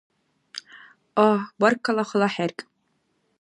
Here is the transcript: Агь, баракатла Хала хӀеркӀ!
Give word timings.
Агь, 1.25 1.43
баракатла 1.59 2.03
Хала 2.09 2.27
хӀеркӀ! 2.33 2.63